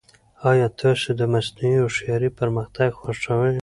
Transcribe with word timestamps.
ایا 0.49 0.67
تاسو 0.81 1.07
د 1.19 1.21
مصنوعي 1.33 1.77
هوښیارۍ 1.81 2.29
پرمختګ 2.39 2.89
خوښوي؟ 2.99 3.51